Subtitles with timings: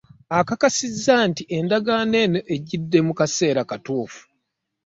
[0.39, 4.21] Akakasizza nti endagaano eno ejjidde mu kaseera katuufu